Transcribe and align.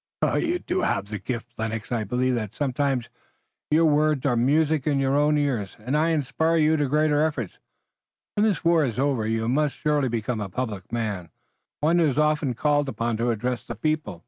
"You 0.35 0.57
do 0.57 0.81
have 0.81 1.05
the 1.09 1.19
gift, 1.19 1.59
Lennox. 1.59 1.91
I 1.91 2.05
believe 2.05 2.33
that 2.33 2.55
sometimes 2.55 3.07
your 3.69 3.85
words 3.85 4.25
are 4.25 4.35
music 4.35 4.87
in 4.87 4.97
your 4.99 5.15
own 5.15 5.37
ears, 5.37 5.77
and 5.77 5.95
inspire 5.95 6.57
you 6.57 6.75
to 6.75 6.89
greater 6.89 7.21
efforts. 7.23 7.59
When 8.33 8.51
the 8.51 8.59
war 8.63 8.83
is 8.83 8.97
over 8.97 9.27
you 9.27 9.47
must 9.47 9.75
surely 9.75 10.09
become 10.09 10.41
a 10.41 10.49
public 10.49 10.91
man 10.91 11.29
one 11.81 11.99
who 11.99 12.05
is 12.07 12.17
often 12.17 12.55
called 12.55 12.89
upon 12.89 13.15
to 13.17 13.29
address 13.29 13.63
the 13.67 13.75
people." 13.75 14.19